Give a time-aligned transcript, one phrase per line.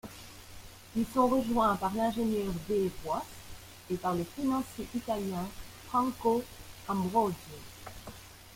[0.95, 3.21] Ils sont rejoints par l'ingénieur Dave Wass
[3.91, 5.47] et par le financier italien
[5.85, 6.41] Franco
[6.87, 7.35] Ambrosio.